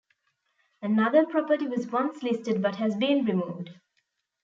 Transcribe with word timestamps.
Another 0.81 1.27
property 1.27 1.67
was 1.67 1.85
once 1.85 2.23
listed 2.23 2.59
but 2.59 2.77
has 2.77 2.95
been 2.95 3.23
removed. 3.23 3.79